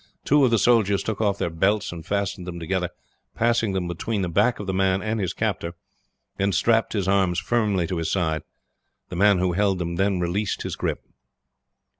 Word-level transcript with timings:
Two 0.25 0.43
of 0.43 0.49
the 0.49 0.57
soldiers 0.57 1.03
took 1.03 1.21
off 1.21 1.37
their 1.37 1.51
belts 1.51 1.91
and 1.91 2.03
fastened 2.03 2.47
them 2.47 2.59
together, 2.59 2.89
passed 3.35 3.61
them 3.61 3.87
between 3.87 4.23
the 4.23 4.29
back 4.29 4.59
of 4.59 4.65
the 4.65 4.73
man 4.73 4.99
and 4.99 5.19
his 5.19 5.31
captor, 5.31 5.67
and 5.67 5.75
then 6.39 6.51
strapped 6.53 6.93
his 6.93 7.07
arms 7.07 7.37
firmly 7.37 7.85
to 7.85 7.97
his 7.97 8.09
side. 8.11 8.41
The 9.09 9.15
man 9.15 9.37
who 9.37 9.53
held 9.53 9.77
them 9.77 9.97
then 9.97 10.19
released 10.19 10.63
his 10.63 10.75
grip. 10.75 11.03